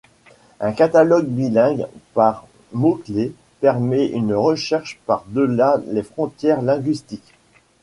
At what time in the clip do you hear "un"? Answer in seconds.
0.59-0.71